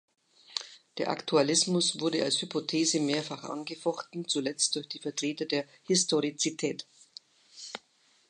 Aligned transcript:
Der 0.97 1.11
Aktualismus 1.11 1.99
wurde 1.99 2.23
als 2.23 2.41
Hypothese 2.41 2.99
mehrfach 2.99 3.43
angefochten, 3.43 4.27
zuletzt 4.27 4.75
durch 4.75 4.87
die 4.89 4.97
Vertreter 4.97 5.45
der 5.45 5.65
"Historizität". 5.83 6.87